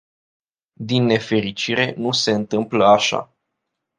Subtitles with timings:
[0.79, 3.33] Din nefericire, nu se întâmplă așa.